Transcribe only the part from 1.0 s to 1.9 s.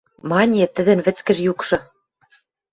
вӹцкӹж юкшы.